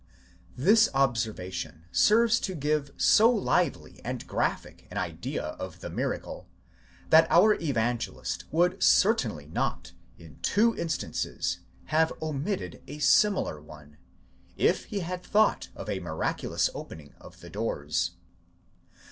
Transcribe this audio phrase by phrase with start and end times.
[0.57, 6.47] This observation serves to give so lively and graphic an idea of the miracle,
[7.11, 11.59] that our Evangelist would certainly not, in two instances,
[11.93, 13.97] have omitted a similar one,
[14.57, 18.13] if he had thought of a miraculous open ing of the doors.